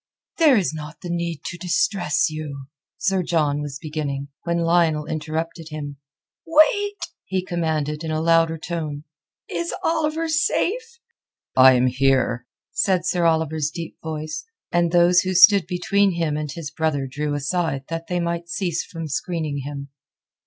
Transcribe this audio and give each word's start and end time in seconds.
"There 0.39 0.57
is 0.57 0.73
not 0.73 1.01
the 1.01 1.11
need 1.11 1.43
to 1.45 1.59
distress 1.59 2.27
you...." 2.27 2.65
Sir 2.97 3.21
John 3.21 3.61
was 3.61 3.77
beginning, 3.79 4.29
when 4.45 4.57
Lionel 4.57 5.05
interrupted 5.05 5.67
him. 5.69 5.97
"Wait!" 6.43 6.97
he 7.23 7.45
commanded 7.45 8.03
in 8.03 8.09
a 8.09 8.19
louder 8.19 8.57
tone. 8.57 9.03
"Is 9.47 9.71
Oliver 9.83 10.27
safe?" 10.27 10.97
"I 11.55 11.73
am 11.73 11.85
here," 11.85 12.47
said 12.71 13.05
Sir 13.05 13.25
Oliver's 13.25 13.69
deep 13.69 13.95
voice, 14.01 14.43
and 14.71 14.91
those 14.91 15.19
who 15.19 15.35
stood 15.35 15.67
between 15.67 16.13
him 16.13 16.35
and 16.35 16.51
his 16.51 16.71
brother 16.71 17.05
drew 17.05 17.35
aside 17.35 17.83
that 17.89 18.07
they 18.07 18.19
might 18.19 18.49
cease 18.49 18.83
from 18.83 19.07
screening 19.07 19.59
him. 19.59 19.89